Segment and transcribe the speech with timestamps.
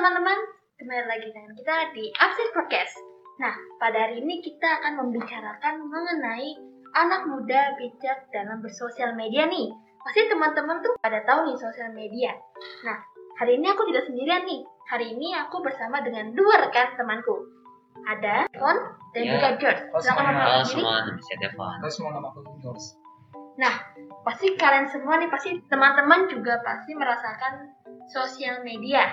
[0.00, 0.40] teman-teman,
[0.80, 2.96] kembali lagi dengan kita di Absis Podcast.
[3.36, 6.56] Nah, pada hari ini kita akan membicarakan mengenai
[6.96, 9.68] anak muda bijak dalam bersosial media nih.
[10.00, 12.32] Pasti teman-teman tuh pada tahu nih sosial media.
[12.80, 12.96] Nah,
[13.44, 14.64] hari ini aku tidak sendirian nih.
[14.88, 17.36] Hari ini aku bersama dengan dua rekan temanku.
[18.08, 18.80] Ada Ron
[19.12, 19.36] dan Ya.
[19.36, 19.84] juga George.
[19.84, 21.76] Halo Silakan semua, nama saya Devan.
[21.76, 22.96] Halo semua nama aku George.
[23.60, 23.74] Nah,
[24.24, 27.68] pasti kalian semua nih pasti teman-teman juga pasti merasakan
[28.10, 29.06] sosial media.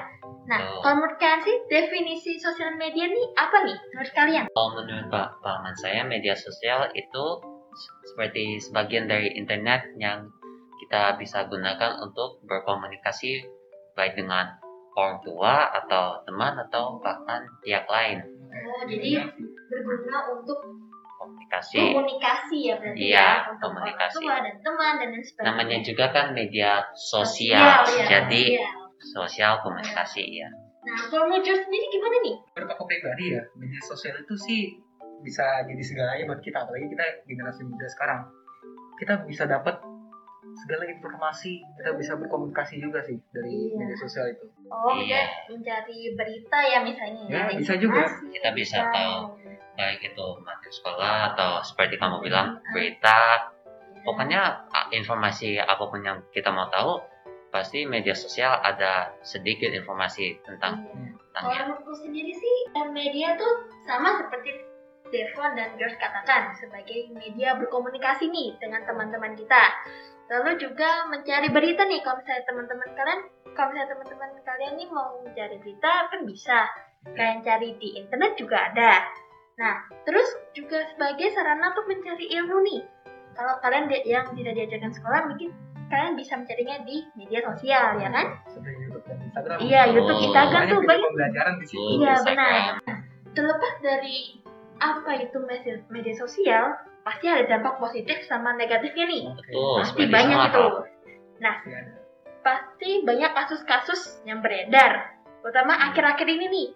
[0.45, 0.79] Nah, Oh.
[0.79, 4.43] kalau menurut kalian sih definisi sosial media nih apa nih menurut kalian?
[4.47, 7.25] Kalau menurut pa- pahaman saya, media sosial itu
[8.07, 10.25] seperti sebagian dari internet yang
[10.79, 13.43] kita bisa gunakan untuk berkomunikasi
[13.93, 14.55] baik dengan
[14.93, 18.23] orang tua atau teman atau bahkan pihak lain.
[18.49, 19.29] Oh, jadi
[19.67, 20.57] berguna untuk
[21.17, 21.81] Komunikasi.
[21.91, 24.15] komunikasi ya berarti Iya, ya untuk komunikasi.
[24.15, 25.49] orang tua dan teman dan lain sebagainya.
[25.51, 28.86] Namanya juga kan media sosial, ya, jadi sosial.
[29.07, 30.49] Sosial komunikasi ya.
[30.83, 32.35] Nah, kalau George sendiri gimana nih?
[32.55, 34.61] Menurut aku pribadi ya, media sosial itu sih
[35.19, 38.21] bisa jadi segalanya buat kita, apalagi kita generasi muda sekarang.
[38.95, 39.77] Kita bisa dapat
[40.57, 43.77] segala informasi, kita bisa berkomunikasi juga sih dari Iya.
[43.77, 44.45] media sosial itu.
[44.67, 45.27] Oh, Iya.
[45.45, 48.01] kita mencari berita ya misalnya Ya, ada bisa juga.
[48.03, 48.89] informasi, Kita bisa bisa.
[48.89, 49.17] tahu.
[49.77, 53.55] Baik itu materi sekolah atau seperti kamu bilang berita Iya.
[54.01, 54.41] Pokoknya
[54.89, 56.95] informasi apa pun yang kita mau tahu,
[57.49, 61.17] pasti media sosial ada sedikit informasi tentang Iya.
[61.37, 61.63] Kalau tentangnya.
[61.69, 64.67] menurutku sendiri sih, eh, media tuh sama seperti
[65.07, 69.63] Devon dan George katakan sebagai media berkomunikasi nih dengan teman-teman kita.
[70.27, 73.21] Lalu juga mencari berita nih kalau misalnya teman-teman kalian,
[73.55, 76.59] kalau misalnya teman-teman kalian nih mau mencari berita kan bisa.
[77.07, 79.07] Kalian cari di internet juga ada.
[79.57, 82.81] Nah, terus juga sebagai sarana untuk mencari ilmu nih.
[83.37, 85.53] Kalau kalian yang tidak diajarkan sekolah, mungkin
[85.87, 88.25] kalian bisa mencarinya di media sosial, ya kan?
[88.45, 89.57] Seperti YouTube dan Instagram.
[89.59, 90.25] Iya, YouTube, Oh.
[90.27, 91.79] Instagram tuh banyak pembelajaran di situ.
[91.79, 92.51] Oh, Iya benar.
[92.83, 92.97] Nah,
[93.31, 94.17] Terlepas dari
[94.77, 95.37] apa itu
[95.87, 99.23] media, sosial, pasti ada dampak positif sama negatifnya nih.
[99.31, 100.57] Betul, Pasti banyak itu.
[100.57, 100.69] hal.
[101.37, 101.91] Pasti ada.
[102.41, 105.13] Pasti banyak kasus-kasus yang beredar.
[105.45, 106.67] Terutama akhir-akhir ini nih.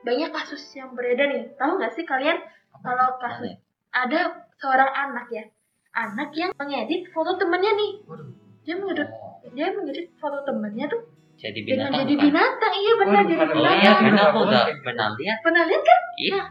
[0.00, 1.56] Banyak kasus yang beredar nih.
[1.56, 2.36] Tahu nggak sih kalian
[2.80, 3.56] kalau kasus
[3.90, 5.44] ada seorang anak ya,
[5.92, 7.90] anak yang mengedit foto temannya nih.
[8.04, 8.28] Waduh.
[8.70, 9.10] Dia mengedit
[9.50, 11.02] dia mengedit foto temannya tuh
[11.34, 12.24] Jadi dengan binatang jadi bukan?
[12.30, 12.72] binatang.
[12.76, 14.04] Iya benar Waduh, jadi kalau- Oh iya, binatang.
[14.06, 15.36] benar aku udah pernah lihat.
[15.42, 16.00] Pernah lihat kan?
[16.14, 16.42] Iya,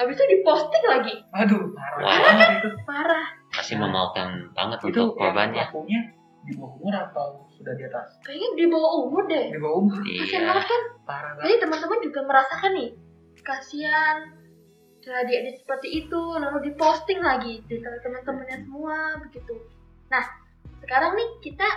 [0.00, 1.14] Habis itu diposting lagi.
[1.28, 2.16] Aduh, parah Wah.
[2.24, 2.68] banget itu.
[2.88, 3.26] Parah.
[3.52, 5.60] masih memalukan banget Itu untuk korbannya.
[5.60, 6.00] pelakunya
[6.40, 8.08] di bawah umur atau sudah di atas?
[8.24, 9.46] Kayaknya di bawah umur deh.
[9.52, 10.00] Di bawah umur.
[10.00, 10.82] Kasian Iya, banget kan?
[11.04, 11.44] Parah banget.
[11.44, 12.88] Jadi teman-teman juga merasakan nih.
[13.42, 14.16] Kasihan.
[14.96, 19.54] Setelah diedit seperti itu, lalu diposting lagi di teman-temannya semua begitu.
[20.08, 20.24] Nah,
[20.82, 21.68] sekarang nih kita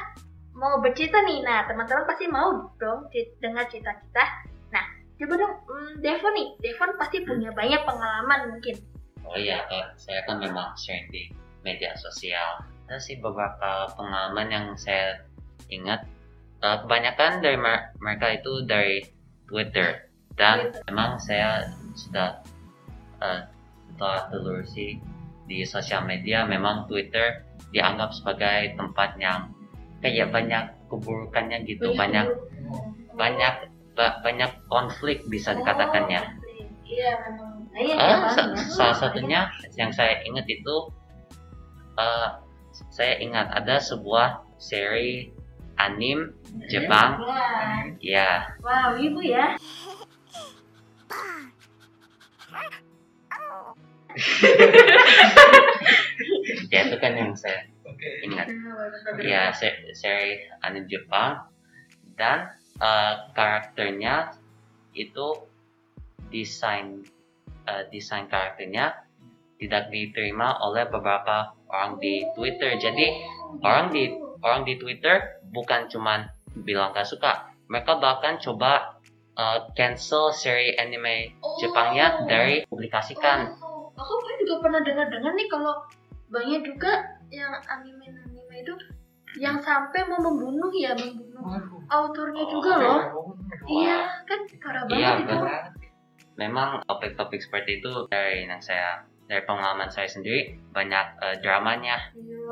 [0.54, 1.42] mau bercerita nih.
[1.42, 3.10] Nah, teman-teman pasti mau dong
[3.42, 4.26] dengar cerita kita.
[4.72, 4.86] Nah,
[5.20, 6.48] coba dong, hmm, Devon nih.
[6.62, 8.78] Devon pasti punya banyak pengalaman mungkin.
[9.24, 11.32] oh iya, eh, saya kan memang sering di
[11.64, 12.60] media sosial.
[12.92, 15.24] Ada sih beberapa pengalaman yang saya
[15.72, 16.04] ingat.
[16.60, 19.00] Eh, kebanyakan dari mer- mereka itu dari
[19.48, 20.12] Twitter.
[20.36, 22.44] Dan memang saya sudah
[23.24, 23.42] eh,
[23.94, 25.00] setelah telurusi
[25.48, 29.54] di sosial media, memang Twitter dianggap sebagai tempat yang
[30.04, 32.28] kayak banyak keburukannya gitu, banyak
[33.16, 33.56] banyak
[33.94, 36.22] ba- banyak konflik bisa dikatakannya.
[36.22, 36.42] Oh,
[36.84, 37.14] Iya.
[37.74, 38.70] Nah, iya, Ah, iya, sa- Bang.
[38.70, 39.42] salah satunya
[39.74, 40.76] yang saya ingat itu
[41.94, 42.30] eh,
[42.90, 45.30] saya ingat ada sebuah seri
[45.78, 46.34] anim
[46.70, 47.18] Jepang
[47.98, 49.58] ya wow, ibu ya.
[56.70, 58.08] Ya itu kan yang saya Oke.
[58.26, 58.48] ingat.
[59.24, 61.50] Ya se- seri anim Jepang.
[62.14, 62.46] Dan
[62.78, 64.38] eh, karakternya
[64.94, 65.28] itu
[66.30, 67.02] desain
[67.66, 69.04] eh, desain karakternya
[69.58, 72.76] tidak diterima oleh beberapa orang di Twitter.
[72.78, 73.06] Jadi
[73.64, 74.12] orang di
[74.44, 76.28] orang di Twitter bukan cuman
[76.62, 77.48] bilang gak suka.
[77.72, 79.00] Mereka bahkan coba
[79.40, 82.28] uh, cancel seri anime Jepangnya Oh.
[82.28, 83.56] dari publikasikan.
[83.58, 85.74] Oh, aku kan juga pernah dengar-dengar nih kalau
[86.28, 86.92] banyak juga
[87.28, 88.74] yang anime-anime itu
[89.36, 93.00] yang sampai mau membunuh ya, membunuh autornya Oh, juga loh.
[93.12, 93.34] oh,
[93.66, 95.36] Iya, kan parah banget Iya, itu.
[95.36, 95.64] benar.
[96.34, 102.50] memang topik-topik seperti itu dari yang saya dari pengalaman saya sendiri banyak uh, dramanya Iya,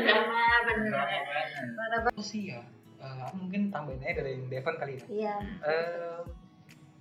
[0.00, 0.92] drama bener.
[0.92, 2.12] Parah banget.
[2.12, 2.60] Aku sih ya,
[2.98, 5.04] aku mungkin tambahin aja dari Devon kali ya.
[5.08, 5.34] Iya.
[5.62, 6.20] Eh,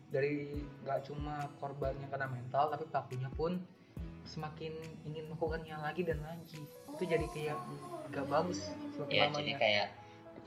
[0.08, 0.52] dari
[0.84, 3.64] nggak cuma korbannya kena mental, tapi pelakunya pun
[4.24, 4.74] semakin
[5.04, 6.60] ingin melakukannya lagi dan lagi.
[6.96, 7.58] Itu jadi kayak
[8.12, 8.60] nggak bagus
[8.96, 9.38] semakin ya lamanya.
[9.42, 9.88] jadi kayak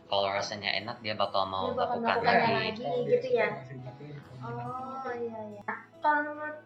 [0.05, 2.83] kalau rasanya enak dia bakal mau Dia bakal lakukan melakukannya lagi lagi.
[2.85, 3.49] kalau gitu ya?
[4.45, 5.63] Oh iya iya.
[5.65, 6.59] Nah, kalau menurut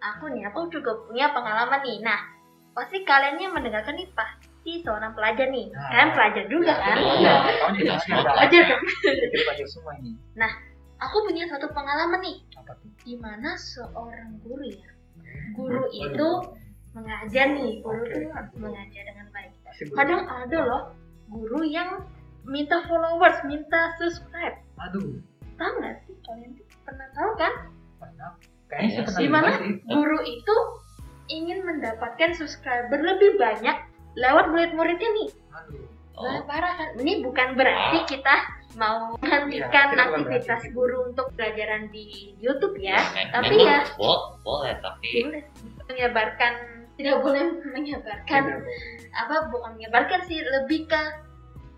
[0.00, 1.98] aku nih, aku juga punya pengalaman nih.
[2.00, 2.20] Nah,
[2.72, 5.68] pasti kalian yang mendengarkan nih pasti seorang pelajar nih.
[5.68, 5.88] Nah.
[5.92, 6.96] Kalian pelajar juga Ya, kan?
[6.96, 7.34] Iya.
[7.76, 8.24] Juga Iya.
[8.24, 8.62] Pelajar
[9.44, 10.16] pelajar semua ini.
[10.96, 12.40] Aku punya satu pengalaman nih,
[13.04, 14.88] di mana seorang guru ya,
[15.54, 16.28] guru itu
[16.96, 18.12] mengajar nih, guru Oke.
[18.16, 18.24] tuh
[18.56, 19.52] mengajar dengan baik.
[19.92, 20.82] Kadang ada loh
[21.28, 22.04] guru yang
[22.46, 24.56] minta followers, minta subscribe.
[24.88, 25.20] Aduh.
[25.56, 27.52] Tahu nggak sih kalian tuh pernah tahu kan?
[28.00, 28.30] Pernah.
[28.66, 29.40] Kayaknya Iya.
[29.86, 30.56] Guru itu
[31.26, 33.76] ingin mendapatkan subscriber lebih banyak
[34.16, 35.30] lewat murid-muridnya nih.
[35.52, 35.84] Aduh.
[36.16, 36.88] Oh parah kan?
[36.96, 38.34] Ini bukan berarti kita
[38.76, 43.00] mau menghentikan bukan aktivitas guru untuk pelajaran di YouTube ya.
[43.10, 45.42] me- tapi memang ya bo- boleh tapi boleh
[45.86, 46.52] menyebarkan
[46.94, 48.60] tidak boleh menyebarkan Tidak.
[49.14, 51.00] apa bukan menyebarkan sih lebih ke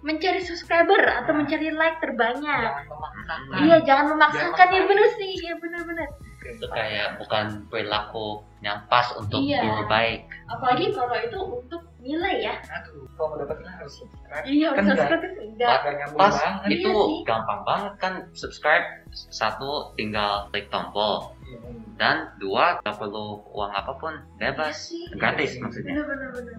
[0.00, 1.38] mencari subscriber atau Nah.
[1.40, 2.70] mencari like terbanyak.
[2.70, 3.38] Jangan memaksakan.
[3.60, 6.08] Iya, jangan memaksakan ya bener sih, ya bener-bener.
[6.38, 6.54] Oke.
[6.54, 8.26] itu kayak bukan perilaku
[8.60, 9.58] yang pas untuk Iya.
[9.60, 12.54] guru baik Apalagi kalau itu untuk nilai ya.
[12.72, 13.04] Aduh.
[13.12, 14.44] Kalau mau dapatnya harus subscribe.
[14.46, 15.78] Iya, Kan subscribe itu enggak.
[16.16, 16.64] Pas banget.
[16.64, 17.18] Iya itu sih.
[17.22, 21.58] gampang banget kan subscribe satu tinggal klik tombol Iya.
[21.96, 25.04] dan dua gak perlu uang apa pun Iya bebas sih.
[25.12, 26.56] gratis Iya maksudnya Bener-bener bener.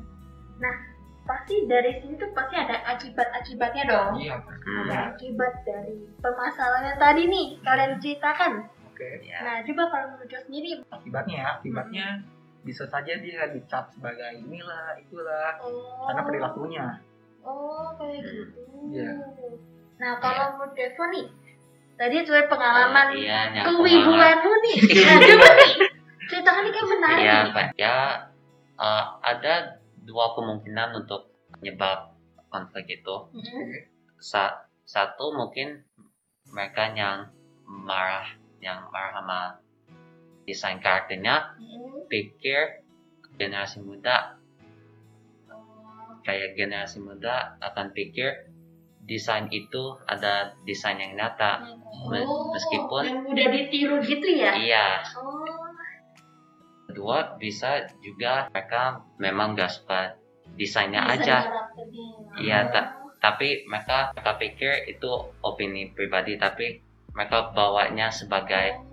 [0.60, 0.75] Nah,
[1.24, 4.12] pasti dari sini tuh pasti ada akibat-akibatnya dong.
[4.18, 4.36] Iya.
[4.42, 4.66] pasti.
[4.68, 4.84] Hmm.
[4.86, 8.54] Ada akibat dari permasalahan yang tadi nih kalian ceritakan.
[8.92, 9.10] Oke.
[9.24, 10.69] ya Nah, coba kalau menurut sendiri.
[10.92, 12.06] Akibatnya, akibatnya
[12.61, 16.06] bisa saja dia dicap sebagai inilah, itulah, Oh.
[16.11, 16.85] karena perilakunya.
[17.39, 18.61] Oh, kayak gitu.
[18.91, 19.11] Iya.
[20.00, 21.25] Nah, kalau menurut Devo nih,
[21.95, 24.77] tadi tuh pengalaman iya yang pengalaman kewibuanmu nih.
[25.23, 25.73] Coba nih,
[26.27, 27.23] ceritakan ini kayak menarik.
[27.23, 27.51] Iya, nih.
[27.56, 27.65] Pak.
[27.79, 27.95] Ya,
[28.75, 29.53] eh, ada
[30.03, 32.15] dua kemungkinan untuk penyebab
[32.50, 33.15] konflik itu.
[33.35, 33.88] Mm-mm.
[34.19, 35.85] Sa- satu mungkin
[36.50, 37.29] mereka yang
[37.63, 38.25] marah,
[38.59, 39.39] yang marah sama
[40.50, 42.10] desain karakternya, Mm-mm.
[42.10, 42.81] pikir
[43.38, 44.42] generasi muda
[46.19, 48.50] kayak generasi muda akan pikir
[49.01, 51.66] desain itu ada desain yang nyata.
[52.06, 54.54] Me- Oh, meskipun- yang mudah ditiru gitu ya?
[54.54, 54.88] Iya.
[55.16, 55.46] Oh,
[56.86, 60.18] Kedua bisa juga mereka memang gak suka
[60.56, 61.38] desainnya bisa aja.
[61.45, 62.07] karakternya.
[62.40, 65.10] Iya, tak- tapi mereka mereka pikir itu
[65.40, 66.81] opini pribadi tapi
[67.12, 68.88] mereka bawanya sebagai Oh,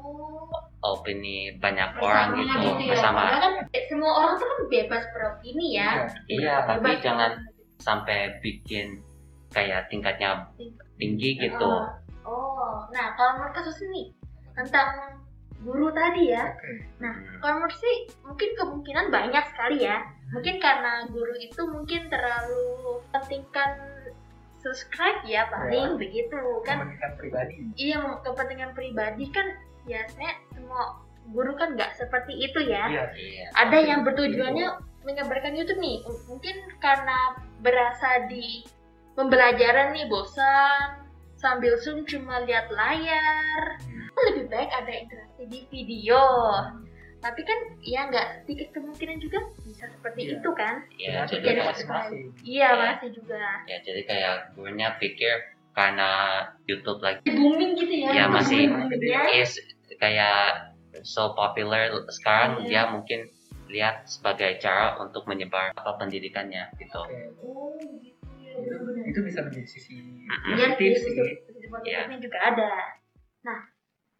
[0.94, 2.56] opini banyak bersama orang gitu
[2.87, 2.91] ya.
[2.94, 5.91] bersama Padahal kan semua orang tuh kan bebas beropini ya.
[6.31, 7.33] iya tapi Bebas jangan
[7.83, 9.00] sampai bikin
[9.50, 10.44] kayak tingkatnya
[11.00, 11.71] tinggi gitu
[12.27, 12.75] Oh, oh.
[12.91, 14.11] nah kalau menurut kasus ini
[14.59, 15.23] tentang
[15.62, 16.73] guru tadi ya, Oke.
[17.03, 17.38] Hmm.
[17.38, 17.97] kalau menurut sih
[18.27, 20.03] mungkin kemungkinan banyak sekali ya.
[20.35, 23.79] Mungkin karena guru itu mungkin terlalu pentingkan
[24.59, 26.83] subscribe ya paling begitu kan.
[26.83, 27.55] Kepentingan pribadi.
[27.79, 29.47] Iya kepentingan pribadi kan
[29.87, 32.90] ya sebenarnya semua guru kan nggak seperti itu ya.
[32.90, 33.04] Iya.
[33.14, 34.66] iya Ada yang bertujuannya
[35.02, 36.02] menyebarkan YouTube nih.
[36.26, 37.18] Mungkin karena
[37.60, 38.66] berasa di
[39.14, 43.78] pembelajaran nih bosan sambil zoom cuma lihat layar.
[44.26, 46.18] Lebih baik ada interaksi di video.
[47.16, 50.34] Tapi kan ya nggak sedikit kemungkinan juga bisa seperti Iya.
[50.36, 50.74] itu kan?
[50.92, 52.24] iya jadi Jadi masing-masing.
[52.42, 52.86] Iya Iya.
[52.90, 53.42] masih juga.
[53.64, 55.37] ya jadi kayak gurunya pikir
[55.70, 56.11] karena
[56.64, 58.11] YouTube lagi Booming gitu ya?
[58.12, 59.23] Iya, masih- boomingnya.
[59.37, 59.58] is
[59.97, 60.73] kayak
[61.03, 62.67] so popular sekarang Iya.
[62.67, 63.21] dia mungkin
[63.67, 67.19] lihat sebagai cara untuk menyebar apa pendidikannya gitu Oke.
[67.37, 69.97] Oh gitu ya Itu, bisa menjadi sisi.
[70.49, 72.73] Iya positif sih, sisi positifnya juga ada.
[73.43, 73.61] Nah,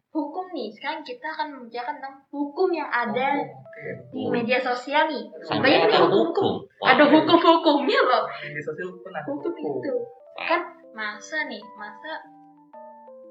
[0.09, 3.91] hukum nih, sekarang kita akan membicarakan tentang hukum yang ada Oh, Oke.
[4.09, 5.25] di media sosial nih.
[5.41, 6.21] sampai Banyak nih ada hukum.
[6.29, 8.23] hukum Wah, Ada hukum-hukumnya loh.
[8.39, 9.81] Media sosial pun ada Hukum hukum.
[9.81, 9.93] itu.
[10.37, 12.11] Kan masa nih, masa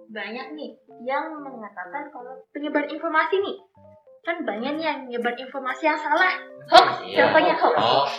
[0.09, 0.71] banyak nih
[1.03, 3.57] yang mengatakan kalau penyebar informasi nih.
[4.23, 6.35] Kan banyak nih yang menyebar informasi yang salah.
[6.67, 7.31] Hoax, Iya.
[7.31, 7.77] contohnya hoax.
[7.79, 8.15] hoax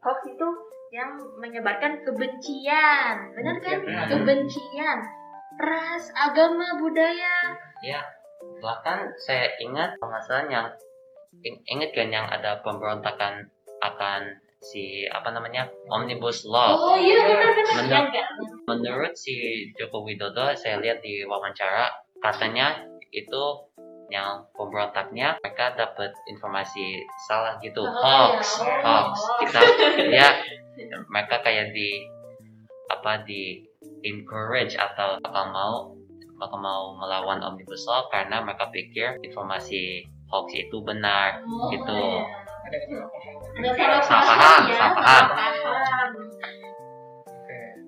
[0.00, 0.48] Hoax itu
[0.90, 3.16] yang menyebarkan kebencian.
[3.34, 3.78] Benar kan?
[3.80, 4.08] Kebencian.
[4.08, 4.98] Kebencian.
[5.54, 7.54] Ras, agama, budaya.
[7.78, 8.00] ya
[8.58, 10.66] bahkan saya ingat pemasaran yang
[11.40, 13.44] ing- ingat kan yang ada pemberontakan
[13.78, 14.20] akan
[14.64, 18.08] si apa namanya omnibus law Oh iya benar-benar.
[18.10, 18.24] Ya
[18.64, 22.80] menurut si Joko Widodo saya lihat di wawancara katanya
[23.12, 23.44] itu
[24.08, 28.56] yang pemberontaknya mereka dapat informasi salah gitu Oh, hoax.
[28.60, 29.60] Oh, hoax kita
[30.20, 30.28] ya
[31.08, 32.04] mereka kayak di
[32.88, 33.64] apa di
[34.02, 35.74] encourage atau bakal mau
[36.36, 41.94] bakal mau melawan omnibus law karena mereka pikir informasi hoax itu benar Oh, gitu.
[41.96, 42.43] iya.
[42.64, 43.36] Ada salah paham.
[43.54, 46.10] Ada salah paham, ya, salah paham.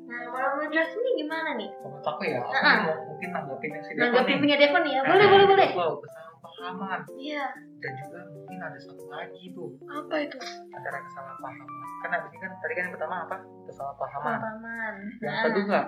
[0.06, 1.68] Nah, kalau menurut ini gimana nih?
[1.76, 5.00] menurut aku ya aku mau mungkin nanggapin yang si Devon Nanggapin nih punya Devon ya?
[5.02, 5.68] Boleh, boleh, boleh.
[5.68, 7.44] itu kesalahpahaman Iya,
[7.76, 10.36] dan juga mungkin ada satu lagi tuh apa itu?
[10.70, 11.68] antara kesalahpahaman
[11.98, 14.94] kan abis ini kan tadi kan yang pertama apa kesalahpahaman Paman.
[15.18, 15.80] yang Nah, kedua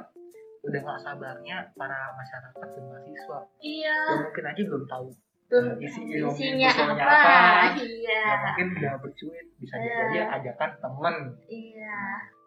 [0.58, 3.96] udah nggak sabarnya para masyarakat dan mahasiswa Iya.
[4.10, 5.06] yang mungkin aja belum tahu
[5.48, 7.08] Belum isi tahu isinya isinya apa.
[7.08, 7.80] apa?
[7.80, 8.20] Iya.
[8.20, 10.04] ya mungkin udah bercuit bisa jadi Iya.
[10.04, 11.14] aja ajakan temen
[11.48, 12.00] Iya.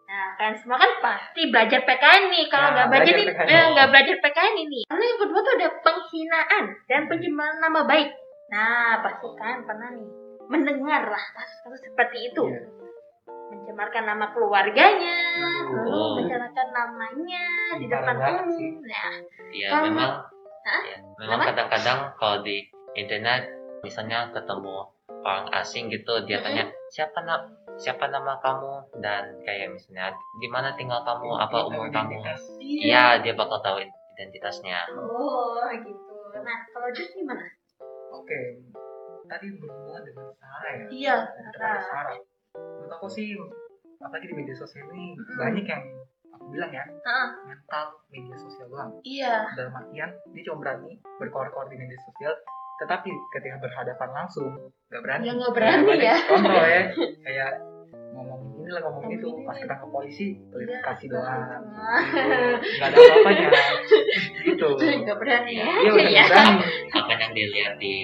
[0.04, 2.44] Nah, kan semua kan pasti belajar PKN nih.
[2.46, 4.80] Kalau Nah, nggak belajar belajar nih, eh, nggak belajar PKN ini.
[4.86, 8.10] Lalu yang kedua tuh ada penghinaan dan pencemaran nama baik.
[8.46, 10.08] Nah, pasti kan pernah nih
[10.44, 12.44] mendengar lah kasus-kasus seperti itu.
[12.44, 12.60] Iya.
[13.48, 15.16] Mencemarkan nama keluarganya,
[15.64, 16.12] lalu Oh.
[16.16, 17.44] mencemarkan namanya
[17.74, 18.48] di depan umum.
[18.80, 19.12] Nah,
[19.50, 20.10] ya Kalau- memang
[20.62, 20.82] Hah?
[20.84, 23.42] ya, memang kadang-kadang kalau di internet
[23.80, 24.86] misalnya ketemu
[25.22, 27.40] orang asing gitu dia tanya siapa na
[27.74, 32.42] siapa nama kamu dan kayak misalnya di mana tinggal kamu apa umur kamu Identitas.
[32.60, 33.80] iya dia bakal tahu
[34.12, 36.12] identitasnya Oh, gitu.
[36.34, 37.44] Nah, kalau Jus gimana?
[38.10, 38.38] oke
[39.24, 42.18] tadi berhubungan dengan Sarah ya Iya, terhadap Sarah
[42.52, 43.32] menurut aku sih
[43.98, 45.38] apalagi di media sosial ini Mm-mm.
[45.38, 45.82] banyak yang
[46.28, 47.28] aku bilang ya Heeh.
[47.46, 49.48] mental media sosial doang Iya.
[49.56, 52.34] dalam artian dia cuma berani berkoar-koar di media sosial
[52.82, 54.50] tetapi ketika berhadapan langsung
[54.88, 56.16] nggak berani Ya, nggak berani Kayak ya.
[56.26, 56.82] contoh ya
[57.24, 57.50] kayak
[58.12, 61.12] ngomong ini lah ngomong itu pas kita ke polisi klarifikasi Iya.
[61.12, 61.42] doang
[62.52, 63.48] nggak ada apa-apanya
[64.46, 65.66] gitu Nggak berani ya.
[65.72, 66.22] dia udah Iya.
[66.22, 66.56] nggak berani
[66.92, 67.94] apa yang dilihat di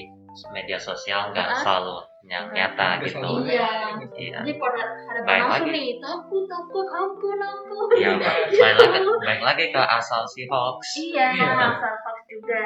[0.48, 1.58] media sosial nggak Ah.
[1.58, 3.66] selalu yang nyata gitu Iya.
[4.14, 5.74] iya Jadi pada ada Baik langsung lagi.
[5.74, 7.86] nih, takut, takut, ampun, ampun.
[7.94, 11.48] ya baik lagi baik lagi ke asal si hoax Iya, Iya.
[11.72, 12.64] asal hoax juga.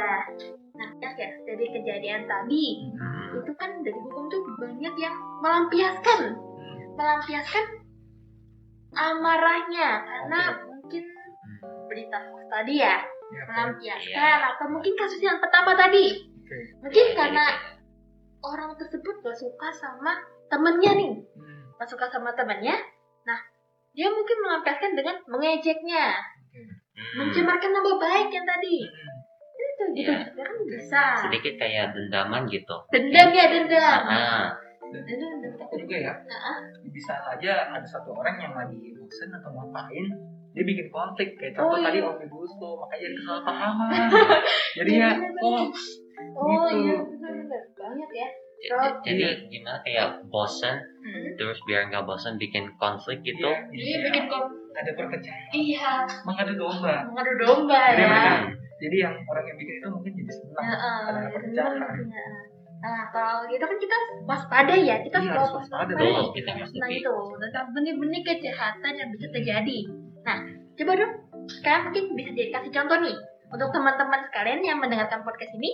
[0.72, 3.36] Nah, ya, ya dari kejadian tadi, Hmm.
[3.36, 5.12] itu kan dari hukum tuh banyak yang
[5.44, 6.32] melampiaskan,
[6.96, 7.64] melampiaskan
[8.92, 11.04] amarahnya karena mungkin
[11.88, 12.96] berita hoax tadi ya,
[13.32, 16.56] Ya, melampiaskan atau mungkin kasus yang pertama tadi, oke.
[16.84, 17.44] mungkin Jadi karena
[18.44, 22.76] orang tersebut gak suka sama temennya nih, Hmm, gak suka sama temennya,
[23.24, 23.40] nah
[23.92, 26.16] dia mungkin melampiaskan dengan mengejeknya,
[26.52, 26.72] Hmm.
[27.16, 28.76] mencemarkan nama baik yang tadi.
[28.84, 29.11] hmm.
[29.84, 30.18] Itu gitu Iya.
[30.26, 31.02] juga kan bisa.
[31.20, 34.00] sedikit kayak dendaman gitu Dendam ya dendam.
[34.04, 34.46] ah
[34.84, 39.50] Dan Dendam, aku juga ya Nah, bisa aja ada satu orang yang lagi bosen atau
[39.50, 40.06] ngapain
[40.52, 41.86] dia bikin konflik kayak contoh Oh, iya.
[41.86, 44.02] tadi omnibus law makanya jadi kesalahpahaman
[44.74, 45.74] jadi ya hoax
[46.34, 46.76] Oh Gitu.
[46.78, 46.96] iya
[47.74, 48.28] banyak ya.
[48.60, 51.34] j- Oh, j- jadi gimana kayak bosen Hmm.
[51.34, 54.44] terus biar nggak bosen bikin konflik gitu Iya, Iya bikin ya, kom.
[54.72, 55.88] ada perpecahan Iya
[56.22, 58.28] mengadu domba mengadu domba Jadi ya.
[58.82, 61.74] Jadi yang orang yang bikin itu mungkin jadi senang Ya, eh, karena perpecahan
[62.10, 62.26] ya.
[62.82, 63.96] Nah kalau gitu kan kita
[64.26, 66.34] waspada ya kita Iya, selalu harus waspada dong.
[66.34, 69.78] kita harus Nah itu tentang benih-benih kejahatan yang bisa terjadi.
[70.26, 70.38] Nah
[70.74, 71.12] coba dong
[71.46, 73.16] sekarang mungkin bisa dikasih contoh nih
[73.52, 75.70] untuk teman-teman sekalian yang mendengarkan podcast ini.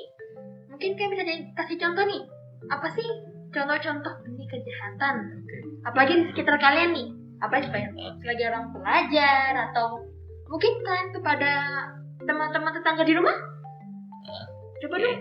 [0.68, 2.22] Mungkin kayak bisa dikasih contoh nih
[2.68, 3.08] apa sih
[3.48, 5.56] contoh-contoh benih kejahatan Oke.
[5.88, 7.08] apalagi di sekitar kalian nih
[7.40, 7.86] apalagi supaya
[8.20, 9.86] sebagai orang pelajar atau
[10.50, 11.50] mungkin kalian kepada
[12.28, 13.32] teman-teman tetangga di rumah?
[14.78, 15.04] Coba Oke.
[15.08, 15.18] dong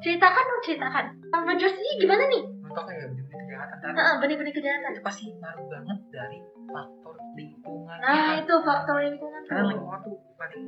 [0.00, 1.04] ceritakan dong ceritakan.
[1.32, 2.42] Kalau Jos ini gimana nih?
[2.74, 4.90] Aku ya benih kejahatan tadi Heeh, benih-benih kejahatan.
[4.94, 6.38] Itu pasti ngaruh banget dari
[6.70, 8.46] faktor lingkungan nah kita.
[8.46, 10.64] itu faktor lingkungan karena lingkungan tuh paling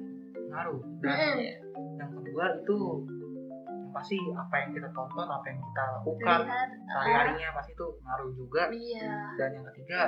[0.50, 0.81] ngaruh.
[1.02, 1.35] Dan
[1.99, 2.78] yang kedua itu
[3.95, 8.31] pasti apa yang kita tonton apa yang kita lakukan Lihat, sehari harinya pasti itu ngaruh
[8.37, 8.62] juga.
[8.69, 9.11] Iya.
[9.40, 10.00] Dan yang ketiga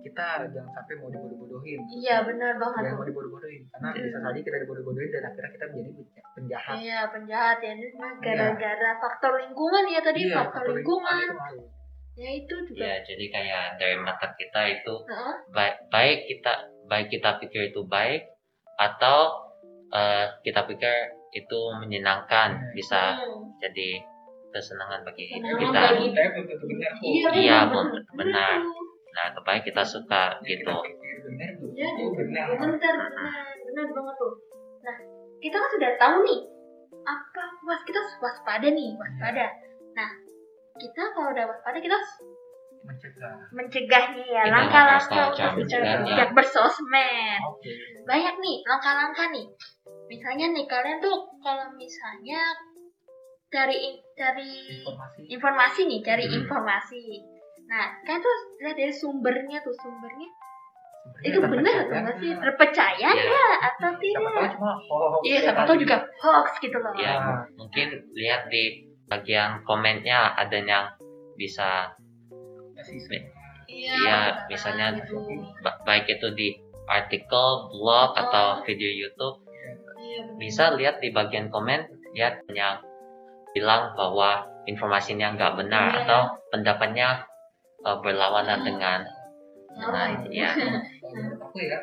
[0.00, 4.02] kita jangan sampai mau dibodoh-bodohin iya benar banget jangan mau dibodoh-bodohin karena Mm.
[4.02, 8.12] bisa saja kita dibodoh-bodohin dan akhirnya kita menjadi penja- penjahat iya penjahat ya ini mah
[8.18, 11.68] gara-gara faktor lingkungan ya tadi Iya, faktor lingkungan itu ngaruh.
[12.16, 15.34] ya itu juga ya jadi kayak dari mata kita itu Heeh.
[15.50, 16.52] baik baik kita
[16.86, 18.22] baik kita pikir itu baik
[18.76, 19.18] atau
[19.90, 20.92] eh, kita pikir
[21.32, 22.70] itu menyenangkan Hmm.
[22.72, 23.46] bisa Hmm.
[23.58, 24.02] jadi
[24.48, 25.80] kesenangan bagi Kesenangan kita
[26.26, 28.56] belum tentu benar iya Iya, benar, benar.
[29.10, 30.70] Nah kebaik kita suka gitu
[31.20, 34.34] benar Ya, tentu benar bener, bener, bener banget tuh.
[34.82, 34.96] Nah,
[35.38, 36.40] kita kan sudah tahu nih,
[37.06, 39.46] apa was kita waspada nih, waspada.
[39.94, 40.10] Nah,
[40.76, 41.96] kita kalau udah waspada kita
[42.80, 46.04] mencegah mencegah nih ya langkah-langkah untuk mencegahnya.
[46.08, 47.40] bijak bersosmed.
[48.08, 49.46] Banyak nih langkah-langkah nih.
[50.08, 52.40] Misalnya nih kalian tuh kalau misalnya
[53.52, 54.52] cari cari
[54.82, 56.36] informasi informasi nih, cari Hmm.
[56.42, 57.02] informasi.
[57.70, 60.26] Nah, kalian tuh lihat dari sumbernya tuh sumbernya
[61.00, 63.24] Sebenarnya itu benar atau enggak sih terpercaya Iya.
[63.24, 64.50] nggak atau siapa tahu tidak?
[64.52, 66.92] cuma hoax Iya, siapa tahu juga hoax gitu loh.
[66.94, 67.40] ya Ah.
[67.56, 68.62] mungkin lihat di
[69.06, 70.86] bagian komennya ada yang
[71.34, 71.88] bisa
[72.74, 73.22] Kasih Iya,
[73.68, 75.14] Iya, benar, misalnya gitu.
[75.60, 76.48] ba- baik itu di
[76.86, 78.20] artikel, blog, Oh.
[78.20, 79.40] atau video YouTube
[79.96, 82.82] Iya, bisa lihat di bagian komen dia yang
[83.50, 85.98] bilang bahwa informasinya nggak benar Iya.
[86.04, 87.08] atau pendapatnya
[87.82, 88.64] uh, berlawanan Ah.
[88.64, 89.00] dengan
[89.70, 90.34] dengan itu?
[90.34, 90.50] ya
[91.00, 91.78] menurut aku ya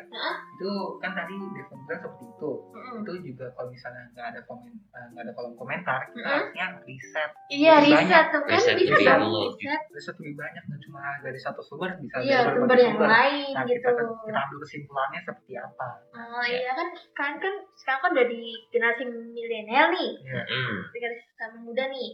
[0.54, 5.06] itu kan tadi Devon bilang seperti itu itu juga kalau misalnya nggak ada komen eh,
[5.10, 6.28] nggak ada kolom komentar kita Mm-mm.
[6.30, 8.24] harusnya riset Iya, Lebih riset banyak.
[8.28, 9.80] tuh kan Riset bisa lebih kan riset.
[9.90, 13.52] riset lebih banyak nggak cuma dari satu sumber bisa Iya, dari sumber berbagai yang lain
[13.52, 13.80] nah gitu.
[13.80, 13.90] kita,
[14.20, 19.02] kita ambil kesimpulannya seperti apa Oh iya kan, kalian kan sekarang kan udah di generasi
[19.08, 21.24] milenial nih, ya Mm, generasi
[21.58, 22.08] muda nih.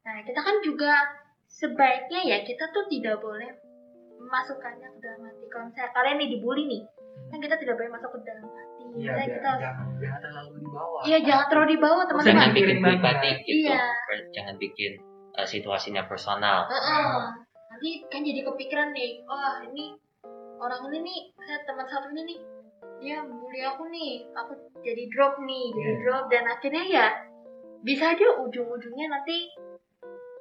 [0.00, 0.92] Nah kita kan juga
[1.50, 3.50] sebaiknya ya kita tuh tidak boleh
[4.16, 5.44] memasukkannya ke dalam hati.
[5.48, 6.82] Kalau misalnya kalian nih dibully nih,
[7.28, 8.68] kan kita tidak boleh masuk ke dalam hati.
[8.92, 12.30] iya biar- kita jangan jangan terlalu di bawah Iya jangan terlalu dibawa teman-teman.
[12.32, 13.82] Jangan bikin pribadi gitu Iya.
[14.32, 14.92] jangan bikin
[15.32, 17.06] uh, situasinya personal Heeh.
[17.70, 19.94] Nanti kan jadi kepikiran nih, wah ini
[20.58, 22.38] orang ini nih, saya teman satu ini nih,
[22.98, 24.52] dia bully aku nih, aku
[24.82, 26.00] jadi drop nih, jadi Iya.
[26.02, 27.06] drop dan akhirnya ya
[27.80, 29.54] bisa aja ujung-ujungnya nanti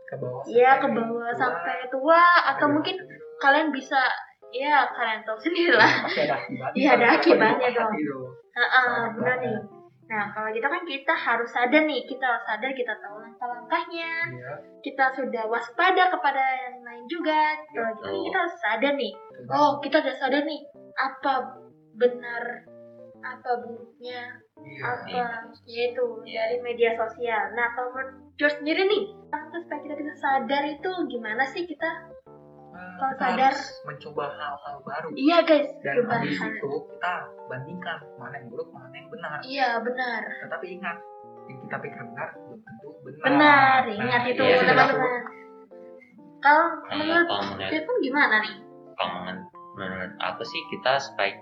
[0.10, 2.98] ke bawah ya ke bawah tua, sampai tua atau mungkin
[3.38, 4.02] kalian bisa
[4.50, 6.10] ya kalian tahu sendiri lah.
[6.74, 7.94] Iya, ada akibatnya bawah dong.
[7.94, 8.26] tuh.
[8.58, 9.58] Heeh, benar nih.
[10.10, 14.54] Nah, kalau kita kan kita harus sadar nih, kita harus sadar kita tahu langkah-langkahnya, Iya,
[14.82, 17.54] kita sudah waspada kepada yang lain juga.
[17.70, 18.26] Kalau gitu Betul.
[18.26, 19.14] kita harus sadar nih.
[19.54, 20.62] Oh, kita udah sadar nih
[20.98, 21.34] apa
[21.94, 22.44] benar
[23.22, 24.22] apa buruknya
[24.58, 24.82] Iya.
[24.82, 25.22] apa
[25.66, 26.40] yaitu Iya.
[26.42, 27.52] dari media sosial.
[27.52, 31.90] Nah, kalau menurut George sendiri nih, langkah supaya kita bisa sadar itu gimana sih kita?
[32.70, 36.70] Nah, Kalau kita sadar- harus mencoba hal-hal baru Iya guys, dan coba habis hal- itu
[36.90, 37.14] kita
[37.46, 40.98] bandingkan mana yang buruk mana yang benar Iya benar, tetapi ingat
[41.46, 43.82] yang kita pikir benar belum tentu benar benar.
[43.86, 45.12] Nah, Ingat itu iya, teman-teman.
[46.40, 48.54] Kalau Nah, menurut kalau menurut Devon gimana nih?
[48.96, 51.36] kalau men- menurut aku sih kita sebaik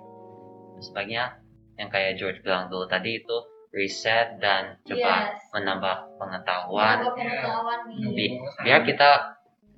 [0.80, 1.38] sebaiknya
[1.78, 3.38] yang kayak George bilang dulu tadi itu
[3.70, 5.44] riset dan coba Yes.
[5.52, 8.12] menambah pengetahuan Menambah pengetahuan nih.
[8.12, 9.10] Bi- biar kita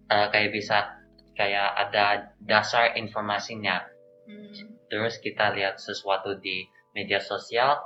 [0.08, 0.78] uh, kayak bisa
[1.34, 2.06] kayak ada
[2.40, 3.84] dasar informasinya
[4.24, 4.54] Hmm.
[4.86, 7.82] terus kita lihat sesuatu di media sosial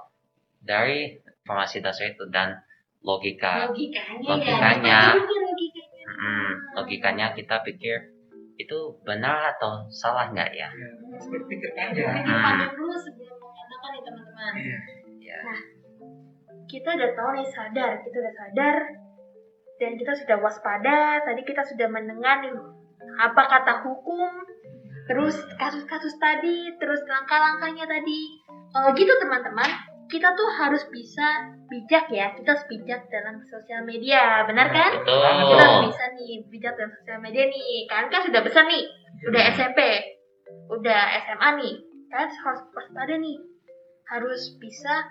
[0.60, 1.08] dari
[1.40, 2.60] informasi dasar itu dan
[3.00, 4.84] logika Logikanya, Logikanya.
[4.84, 5.02] ya.
[5.10, 6.06] Kita pikir logikanya.
[6.06, 7.96] Mm, logikanya kita pikir
[8.56, 12.60] itu benar atau salah nggak ya ya, Hmm.
[12.76, 13.23] dulu sebelum
[14.52, 15.14] nih teman-teman.
[15.24, 15.38] Iya.
[15.40, 15.58] ya
[16.68, 18.78] Kita udah tahu nih sadar, kita udah sadar
[19.78, 21.22] dan kita sudah waspada.
[21.24, 22.54] Tadi kita sudah mendengar nih
[23.20, 24.32] apa kata hukum,
[25.06, 28.22] terus kasus-kasus tadi, terus langkah-langkahnya tadi.
[28.74, 29.70] Kalau gitu teman-teman,
[30.10, 32.34] kita tuh harus bisa bijak ya.
[32.38, 34.92] Kita harus bijak dalam sosial media, benar kan?
[35.04, 37.86] Kita harus betul bisa nih bijak dalam sosial media nih.
[37.86, 38.84] Kalian kan sudah besar nih,
[39.30, 39.80] udah SMP,
[40.74, 41.74] udah SMA nih.
[42.10, 43.38] Kalian harus waspada nih.
[44.14, 45.10] Harus bisa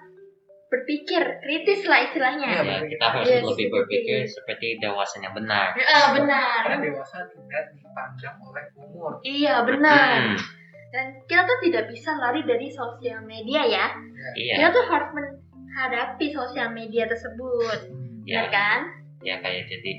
[0.68, 2.46] berpikir kritis lah istilahnya.
[2.48, 6.60] Iya, ya kita harus Yes, lebih berpikir seperti dewasanya benar Eh, benar.
[6.64, 10.32] karena dewasa tidak dipandang oleh umur Iya, benar.
[10.32, 10.38] Hmm,
[10.92, 13.86] Dan kita tuh tidak bisa lari dari sosial media ya.
[14.32, 17.78] iya Kita tuh harus menghadapi sosial media tersebut.
[18.22, 18.80] ya Benar kan?
[19.20, 19.92] ya kayak jadi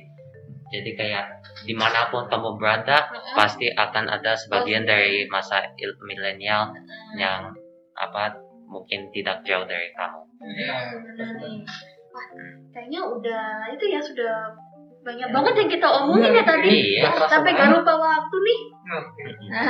[0.69, 1.25] jadi kayak
[1.63, 3.35] di mana pun kamu berada Heeh.
[3.35, 6.71] pasti akan ada sebagian dari masa il- milenial
[7.13, 7.51] yang
[7.93, 11.47] apa mungkin tidak jauh dari kamu Iya, Hmm, benar betul.
[11.47, 11.59] nih.
[12.09, 12.25] Wah,
[12.69, 14.35] kayaknya udah itu ya sudah
[15.01, 16.71] banyak banget yang kita omongin ya tadi.
[16.99, 17.09] Iya.
[17.25, 18.59] Sampai gak lupa waktu nih.
[18.83, 19.03] Nah.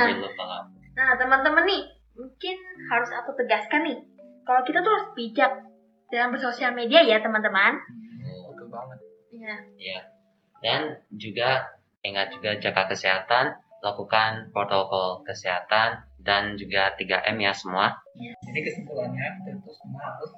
[0.04, 0.62] Jadi lupa lah.
[0.94, 3.98] Nah, teman-teman nih, mungkin harus aku tegaskan nih.
[4.42, 5.52] Kalau kita tuh harus bijak
[6.08, 7.74] dalam bersosial media ya, teman-teman.
[8.46, 8.98] betul banget
[9.30, 9.56] Iya.
[9.76, 9.98] ya
[10.60, 10.80] dan
[11.12, 11.66] juga
[12.00, 19.60] ingat juga jaga kesehatan lakukan protokol kesehatan dan juga 3M ya semua jadi kesimpulannya kita
[19.60, 20.32] tuh semua harus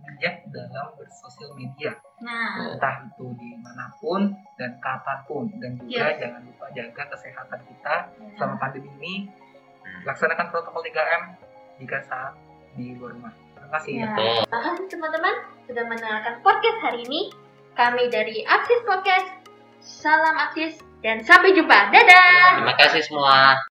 [0.00, 6.04] bijak dalam bersosial media Nah, entah itu di mana pun dan kapan pun dan juga
[6.06, 6.20] Yes.
[6.20, 7.94] jangan lupa jaga kesehatan kita
[8.34, 9.14] selama pandemi ini
[9.80, 10.04] Hmm.
[10.04, 11.22] laksanakan protokol 3M
[11.78, 12.36] jika saat
[12.70, 14.08] di luar rumah terima kasih ya.
[14.12, 17.32] Terima kasih teman-teman sudah mendengarkan podcast hari ini.
[17.72, 19.28] Kami dari Aksis Podcast.
[19.80, 21.88] Salam Aksis dan sampai jumpa.
[21.88, 22.60] Dadah.
[22.60, 23.69] terima kasih semua